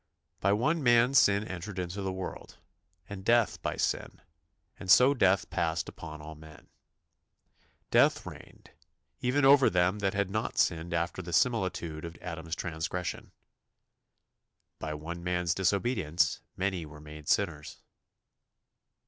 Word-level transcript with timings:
"By 0.39 0.51
one 0.51 0.81
man 0.81 1.13
sin 1.13 1.43
entered 1.43 1.77
into 1.77 2.01
the 2.01 2.11
world, 2.11 2.57
and 3.07 3.23
death 3.23 3.61
by 3.61 3.75
sin; 3.77 4.19
and 4.79 4.89
so 4.89 5.13
death 5.13 5.51
passed 5.51 5.87
upon 5.87 6.23
all 6.23 6.33
men." 6.33 6.69
"Death 7.91 8.25
reigned... 8.25 8.71
even 9.19 9.45
over 9.45 9.69
them 9.69 9.99
that 9.99 10.15
had 10.15 10.31
not 10.31 10.57
sinned 10.57 10.95
after 10.95 11.21
the 11.21 11.31
similitude 11.31 12.03
of 12.03 12.17
Adam's 12.19 12.55
transgression." 12.55 13.31
"By 14.79 14.95
one 14.95 15.23
man's 15.23 15.53
disobedience 15.53 16.41
many 16.57 16.83
were 16.83 16.99
made 16.99 17.29
sinners." 17.29 17.83